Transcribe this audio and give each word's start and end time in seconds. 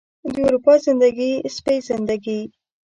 د 0.33 0.35
اروپا 0.47 0.73
زندګي، 0.85 1.31
سپۍ 1.55 1.77
زندګي 1.89 2.39